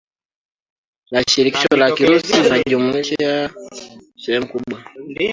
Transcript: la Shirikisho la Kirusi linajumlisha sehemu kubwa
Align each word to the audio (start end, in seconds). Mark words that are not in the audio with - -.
la 1.11 1.21
Shirikisho 1.31 1.67
la 1.77 1.91
Kirusi 1.91 2.41
linajumlisha 2.41 3.49
sehemu 4.23 4.47
kubwa 4.47 4.81